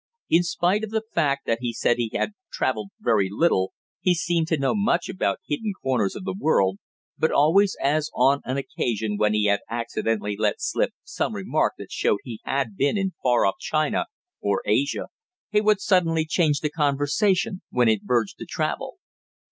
[0.31, 4.47] In spite of the fact that he said he had traveled very little, he seemed
[4.47, 6.79] to know much about hidden corners of the world,
[7.19, 11.91] but always, as on an occasion when he had accidentally let slip some remark that
[11.91, 14.05] showed he had been in far off China
[14.41, 15.09] or Asia,
[15.51, 18.97] he would suddenly change the conversation when it verged to travel.